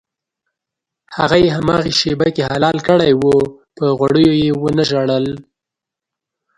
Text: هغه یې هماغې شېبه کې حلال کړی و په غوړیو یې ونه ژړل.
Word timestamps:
هغه 1.17 1.37
یې 1.43 1.49
هماغې 1.57 1.93
شېبه 1.99 2.27
کې 2.35 2.43
حلال 2.51 2.77
کړی 2.87 3.11
و 3.15 3.23
په 3.77 3.85
غوړیو 3.97 4.33
یې 4.41 4.49
ونه 4.61 4.83
ژړل. 4.89 5.25